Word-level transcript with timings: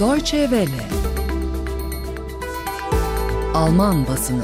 Deutsche 0.00 0.40
Welle 0.40 0.88
Alman 3.54 4.06
basını 4.06 4.42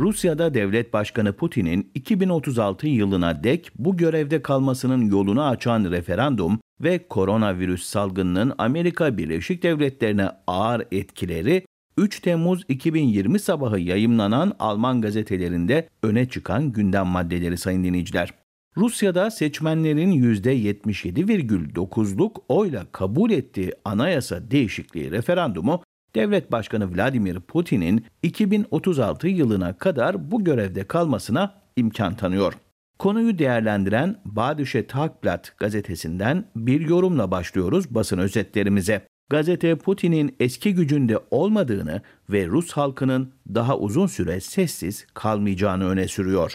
Rusya'da 0.00 0.54
devlet 0.54 0.92
başkanı 0.92 1.32
Putin'in 1.32 1.90
2036 1.94 2.86
yılına 2.86 3.44
dek 3.44 3.70
bu 3.78 3.96
görevde 3.96 4.42
kalmasının 4.42 5.10
yolunu 5.10 5.44
açan 5.44 5.90
referandum 5.90 6.60
ve 6.80 7.08
koronavirüs 7.08 7.84
salgınının 7.84 8.54
Amerika 8.58 9.18
Birleşik 9.18 9.62
Devletleri'ne 9.62 10.30
ağır 10.46 10.86
etkileri 10.92 11.64
3 11.96 12.20
Temmuz 12.20 12.62
2020 12.68 13.38
sabahı 13.38 13.80
yayımlanan 13.80 14.52
Alman 14.58 15.00
gazetelerinde 15.00 15.88
öne 16.02 16.28
çıkan 16.28 16.72
gündem 16.72 17.06
maddeleri 17.06 17.58
sayın 17.58 17.84
dinleyiciler. 17.84 18.34
Rusya'da 18.76 19.30
seçmenlerin 19.30 20.12
%77,9'luk 20.12 22.36
oyla 22.48 22.86
kabul 22.92 23.30
ettiği 23.30 23.72
anayasa 23.84 24.50
değişikliği 24.50 25.10
referandumu 25.10 25.82
Devlet 26.14 26.52
Başkanı 26.52 26.96
Vladimir 26.96 27.40
Putin'in 27.40 28.04
2036 28.22 29.28
yılına 29.28 29.78
kadar 29.78 30.30
bu 30.30 30.44
görevde 30.44 30.84
kalmasına 30.84 31.62
imkan 31.76 32.14
tanıyor. 32.14 32.54
Konuyu 32.98 33.38
değerlendiren 33.38 34.16
Badische 34.24 34.86
Tagblatt 34.86 35.58
gazetesinden 35.58 36.44
bir 36.56 36.80
yorumla 36.80 37.30
başlıyoruz 37.30 37.94
basın 37.94 38.18
özetlerimize. 38.18 39.06
Gazete 39.30 39.76
Putin'in 39.76 40.36
eski 40.40 40.74
gücünde 40.74 41.18
olmadığını 41.30 42.02
ve 42.30 42.46
Rus 42.46 42.72
halkının 42.72 43.32
daha 43.54 43.78
uzun 43.78 44.06
süre 44.06 44.40
sessiz 44.40 45.06
kalmayacağını 45.14 45.88
öne 45.88 46.08
sürüyor. 46.08 46.52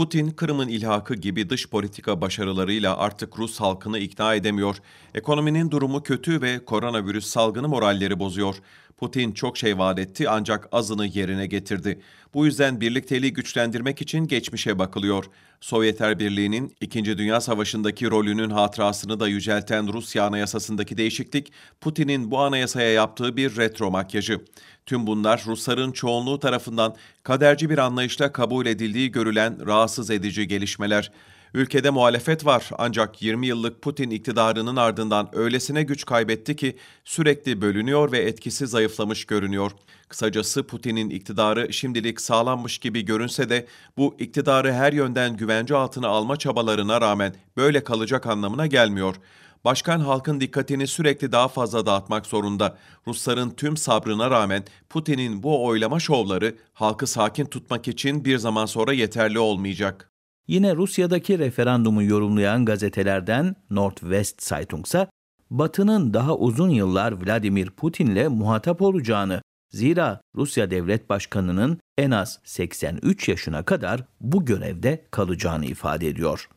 Putin, 0.00 0.30
Kırım'ın 0.30 0.68
ilhakı 0.68 1.14
gibi 1.14 1.50
dış 1.50 1.68
politika 1.68 2.20
başarılarıyla 2.20 2.96
artık 2.96 3.38
Rus 3.38 3.60
halkını 3.60 3.98
ikna 3.98 4.34
edemiyor. 4.34 4.76
Ekonominin 5.14 5.70
durumu 5.70 6.02
kötü 6.02 6.42
ve 6.42 6.64
koronavirüs 6.64 7.26
salgını 7.26 7.68
moralleri 7.68 8.18
bozuyor. 8.18 8.54
Putin 9.00 9.32
çok 9.32 9.58
şey 9.58 9.78
vaat 9.78 9.98
etti 9.98 10.28
ancak 10.28 10.68
azını 10.72 11.06
yerine 11.06 11.46
getirdi. 11.46 12.00
Bu 12.34 12.46
yüzden 12.46 12.80
birlikteliği 12.80 13.32
güçlendirmek 13.32 14.00
için 14.02 14.26
geçmişe 14.26 14.78
bakılıyor. 14.78 15.24
Sovyetler 15.60 16.18
Birliği'nin 16.18 16.76
İkinci 16.80 17.18
Dünya 17.18 17.40
Savaşı'ndaki 17.40 18.10
rolünün 18.10 18.50
hatırasını 18.50 19.20
da 19.20 19.28
yücelten 19.28 19.92
Rusya 19.92 20.24
Anayasası'ndaki 20.24 20.96
değişiklik, 20.96 21.52
Putin'in 21.80 22.30
bu 22.30 22.38
anayasaya 22.38 22.92
yaptığı 22.92 23.36
bir 23.36 23.56
retro 23.56 23.90
makyajı. 23.90 24.40
Tüm 24.86 25.06
bunlar 25.06 25.42
Rusların 25.46 25.92
çoğunluğu 25.92 26.38
tarafından 26.38 26.94
kaderci 27.22 27.70
bir 27.70 27.78
anlayışla 27.78 28.32
kabul 28.32 28.66
edildiği 28.66 29.12
görülen 29.12 29.66
rahatsız 29.66 30.10
edici 30.10 30.48
gelişmeler. 30.48 31.12
Ülkede 31.54 31.90
muhalefet 31.90 32.46
var 32.46 32.70
ancak 32.78 33.22
20 33.22 33.46
yıllık 33.46 33.82
Putin 33.82 34.10
iktidarının 34.10 34.76
ardından 34.76 35.28
öylesine 35.32 35.82
güç 35.82 36.04
kaybetti 36.04 36.56
ki 36.56 36.76
sürekli 37.04 37.60
bölünüyor 37.60 38.12
ve 38.12 38.18
etkisi 38.18 38.66
zayıflamış 38.66 39.24
görünüyor. 39.24 39.70
Kısacası 40.08 40.66
Putin'in 40.66 41.10
iktidarı 41.10 41.72
şimdilik 41.72 42.20
sağlanmış 42.20 42.78
gibi 42.78 43.04
görünse 43.04 43.48
de 43.48 43.66
bu 43.96 44.16
iktidarı 44.18 44.72
her 44.72 44.92
yönden 44.92 45.36
güvence 45.36 45.76
altına 45.76 46.08
alma 46.08 46.36
çabalarına 46.36 47.00
rağmen 47.00 47.34
böyle 47.56 47.84
kalacak 47.84 48.26
anlamına 48.26 48.66
gelmiyor. 48.66 49.16
Başkan 49.64 50.00
halkın 50.00 50.40
dikkatini 50.40 50.86
sürekli 50.86 51.32
daha 51.32 51.48
fazla 51.48 51.86
dağıtmak 51.86 52.26
zorunda. 52.26 52.78
Rusların 53.06 53.50
tüm 53.50 53.76
sabrına 53.76 54.30
rağmen 54.30 54.64
Putin'in 54.88 55.42
bu 55.42 55.66
oylama 55.66 56.00
şovları 56.00 56.56
halkı 56.72 57.06
sakin 57.06 57.44
tutmak 57.44 57.88
için 57.88 58.24
bir 58.24 58.38
zaman 58.38 58.66
sonra 58.66 58.92
yeterli 58.92 59.38
olmayacak. 59.38 60.09
Yine 60.48 60.76
Rusya'daki 60.76 61.38
referandumu 61.38 62.02
yorumlayan 62.02 62.64
gazetelerden 62.64 63.56
Nordwest 63.70 64.42
Zeitung 64.42 64.86
ise 64.86 65.06
Batı'nın 65.50 66.14
daha 66.14 66.36
uzun 66.36 66.70
yıllar 66.70 67.26
Vladimir 67.26 67.70
Putin'le 67.70 68.28
muhatap 68.28 68.82
olacağını, 68.82 69.42
zira 69.70 70.20
Rusya 70.36 70.70
Devlet 70.70 71.08
Başkanı'nın 71.10 71.80
en 71.98 72.10
az 72.10 72.40
83 72.44 73.28
yaşına 73.28 73.62
kadar 73.62 74.04
bu 74.20 74.44
görevde 74.44 75.06
kalacağını 75.10 75.66
ifade 75.66 76.08
ediyor. 76.08 76.48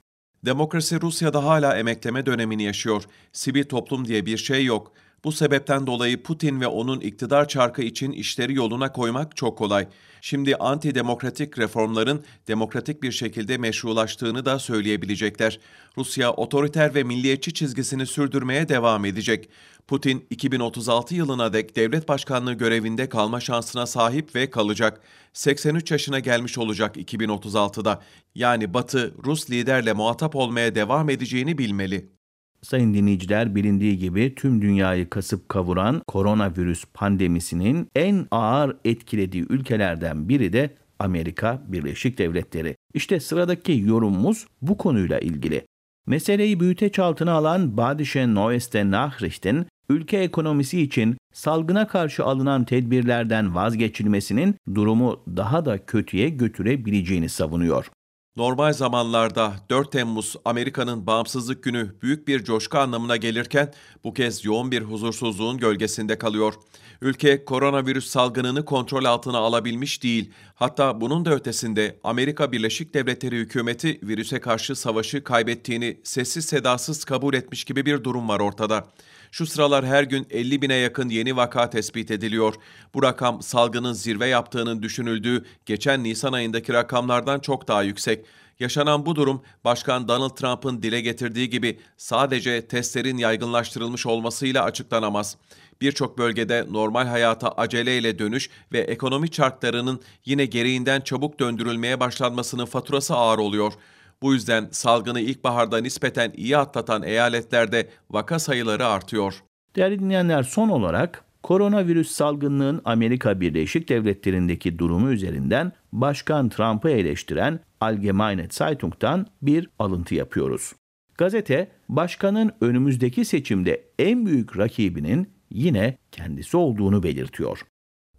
Demokrasi 0.46 1.02
Rusya'da 1.02 1.46
hala 1.46 1.78
emekleme 1.78 2.26
dönemini 2.26 2.64
yaşıyor. 2.64 3.04
Sivil 3.32 3.64
toplum 3.64 4.08
diye 4.08 4.26
bir 4.26 4.38
şey 4.38 4.66
yok. 4.66 4.92
Bu 5.24 5.32
sebepten 5.32 5.88
dolayı 5.88 6.24
Putin 6.24 6.62
ve 6.62 6.68
onun 6.68 7.00
iktidar 7.00 7.48
çarkı 7.48 7.82
için 7.82 8.12
işleri 8.12 8.54
yoluna 8.54 8.92
koymak 8.92 9.36
çok 9.36 9.58
kolay. 9.58 9.88
Şimdi 10.22 10.56
antidemokratik 10.56 11.60
reformların 11.60 12.24
demokratik 12.48 13.04
bir 13.04 13.12
şekilde 13.12 13.58
meşrulaştığını 13.58 14.46
da 14.46 14.60
söyleyebilecekler. 14.60 15.60
Rusya 15.98 16.32
otoriter 16.32 16.96
ve 16.96 17.04
milliyetçi 17.04 17.54
çizgisini 17.54 18.06
sürdürmeye 18.06 18.70
devam 18.70 19.06
edecek. 19.06 19.50
Putin 19.88 20.26
2036 20.30 21.16
yılına 21.16 21.54
dek 21.54 21.76
devlet 21.76 22.08
başkanlığı 22.08 22.54
görevinde 22.54 23.10
kalma 23.10 23.40
şansına 23.40 23.86
sahip 23.86 24.36
ve 24.36 24.50
kalacak. 24.50 25.02
83 25.34 25.92
yaşına 25.92 26.20
gelmiş 26.20 26.58
olacak 26.58 26.98
2036'da. 26.98 28.02
Yani 28.36 28.74
Batı 28.74 29.14
Rus 29.26 29.50
liderle 29.50 29.94
muhatap 29.94 30.36
olmaya 30.36 30.76
devam 30.76 31.10
edeceğini 31.10 31.58
bilmeli. 31.58 32.23
Sayın 32.64 32.94
dinleyiciler 32.94 33.56
bilindiği 33.56 33.98
gibi 33.98 34.36
tüm 34.36 34.62
dünyayı 34.62 35.10
kasıp 35.10 35.50
kavuran 35.50 36.02
koronavirüs 36.08 36.86
pandemisinin 36.94 37.88
en 37.96 38.28
ağır 38.32 38.78
etkilediği 38.86 39.46
ülkelerden 39.50 40.30
biri 40.30 40.54
de 40.54 40.76
Amerika 41.00 41.64
Birleşik 41.68 42.18
Devletleri. 42.18 42.76
İşte 42.94 43.20
sıradaki 43.20 43.84
yorumumuz 43.86 44.48
bu 44.62 44.78
konuyla 44.78 45.20
ilgili. 45.20 45.66
Meseleyi 46.08 46.60
büyüteç 46.60 47.00
altına 47.00 47.32
alan 47.32 47.78
Badische 47.78 48.36
Neueste 48.36 48.92
Nachrichten, 48.92 49.66
ülke 49.90 50.18
ekonomisi 50.18 50.82
için 50.82 51.18
salgına 51.34 51.88
karşı 51.88 52.24
alınan 52.24 52.64
tedbirlerden 52.64 53.56
vazgeçilmesinin 53.56 54.56
durumu 54.76 55.24
daha 55.28 55.66
da 55.66 55.86
kötüye 55.86 56.30
götürebileceğini 56.30 57.30
savunuyor. 57.30 57.90
Normal 58.36 58.74
zamanlarda 58.74 59.54
4 59.70 59.92
Temmuz 59.92 60.36
Amerika'nın 60.46 61.08
bağımsızlık 61.08 61.64
günü 61.64 61.96
büyük 62.02 62.28
bir 62.28 62.44
coşku 62.44 62.78
anlamına 62.78 63.18
gelirken 63.18 63.74
bu 64.04 64.14
kez 64.14 64.46
yoğun 64.46 64.72
bir 64.72 64.82
huzursuzluğun 64.82 65.58
gölgesinde 65.58 66.18
kalıyor. 66.18 66.54
Ülke 67.02 67.46
koronavirüs 67.46 68.08
salgınını 68.08 68.66
kontrol 68.66 69.06
altına 69.06 69.38
alabilmiş 69.38 70.04
değil. 70.04 70.32
Hatta 70.56 71.02
bunun 71.02 71.26
da 71.26 71.34
ötesinde 71.34 72.00
Amerika 72.04 72.52
Birleşik 72.52 72.94
Devletleri 72.94 73.36
hükümeti 73.36 74.00
virüse 74.04 74.40
karşı 74.40 74.76
savaşı 74.76 75.24
kaybettiğini 75.24 75.98
sessiz 76.04 76.46
sedasız 76.46 77.04
kabul 77.04 77.34
etmiş 77.34 77.64
gibi 77.64 77.86
bir 77.86 78.04
durum 78.04 78.30
var 78.30 78.40
ortada. 78.40 78.88
Şu 79.32 79.46
sıralar 79.46 79.86
her 79.86 80.04
gün 80.04 80.28
50 80.30 80.62
bine 80.62 80.76
yakın 80.76 81.10
yeni 81.10 81.36
vaka 81.36 81.70
tespit 81.70 82.12
ediliyor. 82.12 82.54
Bu 82.94 83.04
rakam 83.04 83.42
salgının 83.42 83.94
zirve 83.94 84.28
yaptığının 84.28 84.82
düşünüldüğü 84.82 85.46
geçen 85.66 86.04
Nisan 86.04 86.34
ayındaki 86.34 86.74
rakamlardan 86.74 87.40
çok 87.40 87.68
daha 87.68 87.84
yüksek. 87.84 88.23
Yaşanan 88.60 89.06
bu 89.06 89.16
durum 89.16 89.42
Başkan 89.66 90.08
Donald 90.08 90.36
Trump'ın 90.36 90.84
dile 90.84 91.02
getirdiği 91.02 91.50
gibi 91.50 91.80
sadece 91.98 92.68
testlerin 92.68 93.18
yaygınlaştırılmış 93.18 94.06
olmasıyla 94.06 94.64
açıklanamaz. 94.64 95.38
Birçok 95.82 96.18
bölgede 96.18 96.66
normal 96.72 97.08
hayata 97.08 97.50
aceleyle 97.50 98.20
dönüş 98.20 98.50
ve 98.72 98.80
ekonomi 98.80 99.32
çarklarının 99.32 100.02
yine 100.26 100.46
gereğinden 100.46 101.02
çabuk 101.02 101.40
döndürülmeye 101.40 102.00
başlanmasının 102.00 102.66
faturası 102.66 103.16
ağır 103.16 103.38
oluyor. 103.38 103.74
Bu 104.22 104.34
yüzden 104.34 104.68
salgını 104.72 105.20
ilkbaharda 105.20 105.78
nispeten 105.78 106.34
iyi 106.38 106.58
atlatan 106.58 107.04
eyaletlerde 107.04 107.90
vaka 108.10 108.40
sayıları 108.40 108.88
artıyor. 108.88 109.44
Değerli 109.76 110.00
dinleyenler 110.00 110.44
son 110.44 110.70
olarak 110.70 111.24
koronavirüs 111.44 112.12
salgınının 112.12 112.82
Amerika 112.86 113.42
Birleşik 113.42 113.90
Devletleri'ndeki 113.90 114.80
durumu 114.80 115.12
üzerinden 115.12 115.72
Başkan 115.92 116.50
Trump'ı 116.50 116.90
eleştiren 116.90 117.60
Allgemeine 117.82 118.48
Zeitung'dan 118.52 119.28
bir 119.42 119.70
alıntı 119.80 120.16
yapıyoruz. 120.16 120.74
Gazete, 121.18 121.72
başkanın 121.90 122.52
önümüzdeki 122.62 123.26
seçimde 123.26 123.84
en 124.00 124.26
büyük 124.26 124.58
rakibinin 124.58 125.30
yine 125.50 125.98
kendisi 126.12 126.58
olduğunu 126.58 127.04
belirtiyor. 127.04 127.62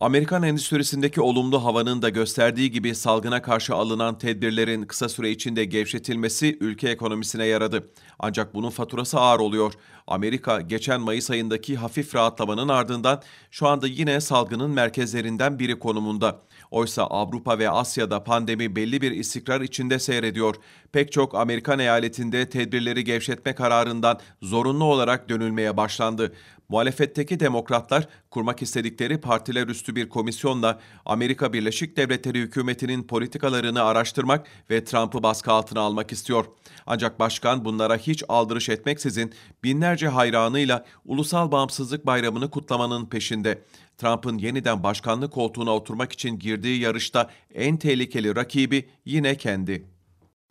Amerikan 0.00 0.42
endüstrisindeki 0.42 1.20
olumlu 1.20 1.64
havanın 1.64 2.02
da 2.02 2.08
gösterdiği 2.08 2.70
gibi 2.70 2.94
salgına 2.94 3.42
karşı 3.42 3.74
alınan 3.74 4.18
tedbirlerin 4.18 4.82
kısa 4.82 5.08
süre 5.08 5.30
içinde 5.30 5.64
gevşetilmesi 5.64 6.58
ülke 6.60 6.88
ekonomisine 6.88 7.46
yaradı. 7.46 7.90
Ancak 8.18 8.54
bunun 8.54 8.70
faturası 8.70 9.20
ağır 9.20 9.40
oluyor. 9.40 9.72
Amerika 10.06 10.60
geçen 10.60 11.00
Mayıs 11.00 11.30
ayındaki 11.30 11.76
hafif 11.76 12.14
rahatlamanın 12.14 12.68
ardından 12.68 13.22
şu 13.50 13.68
anda 13.68 13.86
yine 13.86 14.20
salgının 14.20 14.70
merkezlerinden 14.70 15.58
biri 15.58 15.78
konumunda. 15.78 16.40
Oysa 16.70 17.02
Avrupa 17.02 17.58
ve 17.58 17.70
Asya'da 17.70 18.24
pandemi 18.24 18.76
belli 18.76 19.00
bir 19.00 19.10
istikrar 19.10 19.60
içinde 19.60 19.98
seyrediyor. 19.98 20.54
Pek 20.92 21.12
çok 21.12 21.34
Amerikan 21.34 21.78
eyaletinde 21.78 22.50
tedbirleri 22.50 23.04
gevşetme 23.04 23.54
kararından 23.54 24.20
zorunlu 24.42 24.84
olarak 24.84 25.28
dönülmeye 25.28 25.76
başlandı. 25.76 26.32
Muhalefetteki 26.68 27.40
demokratlar 27.40 28.08
kurmak 28.30 28.62
istedikleri 28.62 29.20
partiler 29.20 29.68
üstü 29.68 29.96
bir 29.96 30.08
komisyonla 30.08 30.80
Amerika 31.06 31.52
Birleşik 31.52 31.96
Devletleri 31.96 32.40
hükümetinin 32.40 33.02
politikalarını 33.02 33.82
araştırmak 33.82 34.46
ve 34.70 34.84
Trump'ı 34.84 35.22
baskı 35.22 35.52
altına 35.52 35.80
almak 35.80 36.12
istiyor. 36.12 36.44
Ancak 36.86 37.20
başkan 37.20 37.64
bunlara 37.64 37.96
hiç 37.96 38.24
aldırış 38.28 38.68
etmeksizin 38.68 39.32
binlerce 39.64 40.08
hayranıyla 40.08 40.84
Ulusal 41.04 41.52
Bağımsızlık 41.52 42.06
Bayramı'nı 42.06 42.50
kutlamanın 42.50 43.06
peşinde. 43.06 43.62
Trump'ın 43.98 44.38
yeniden 44.38 44.82
başkanlık 44.82 45.32
koltuğuna 45.32 45.74
oturmak 45.74 46.12
için 46.12 46.38
girdiği 46.38 46.80
yarışta 46.80 47.30
en 47.54 47.76
tehlikeli 47.76 48.36
rakibi 48.36 48.88
yine 49.04 49.36
kendi. 49.36 49.94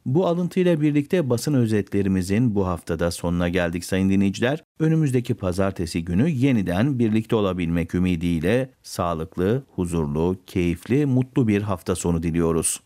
Bu 0.06 0.28
alıntıyla 0.28 0.82
birlikte 0.82 1.30
basın 1.30 1.54
özetlerimizin 1.54 2.56
bu 2.56 2.68
haftada 2.68 3.12
sonuna 3.12 3.50
geldik 3.50 3.86
sayın 3.86 4.10
dinleyiciler. 4.10 4.64
Önümüzdeki 4.80 5.34
pazartesi 5.34 6.06
günü 6.06 6.30
yeniden 6.30 7.00
birlikte 7.00 7.36
olabilmek 7.36 7.96
ümidiyle 7.96 8.74
sağlıklı, 8.82 9.64
huzurlu, 9.76 10.38
keyifli, 10.48 11.06
mutlu 11.06 11.48
bir 11.48 11.62
hafta 11.62 11.96
sonu 11.96 12.24
diliyoruz. 12.24 12.80